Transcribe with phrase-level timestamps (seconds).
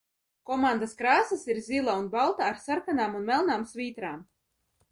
[0.49, 4.25] Komandas krāsas ir zila un balta ar sarkanām un melnām svītrām.